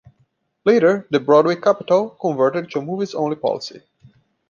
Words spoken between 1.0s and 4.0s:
the Broadway Capitol converted to a movies-only policy.